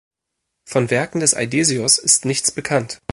[0.65, 2.99] Von Werken des Aidesios ist nichts bekannt.